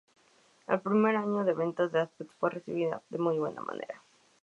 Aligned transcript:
El 0.75 0.79
primer 0.81 1.15
año 1.15 1.43
de 1.43 1.53
ventas 1.53 1.91
del 1.91 2.01
Aspen 2.01 2.27
fue 2.39 2.49
recibida 2.49 3.03
de 3.11 3.19
muy 3.19 3.37
buena 3.37 3.61
manera. 3.61 4.01